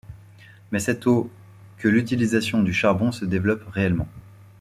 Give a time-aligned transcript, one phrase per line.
[0.71, 1.29] Mais c'est au
[1.77, 4.07] que l'utilisation du charbon se développe réellement.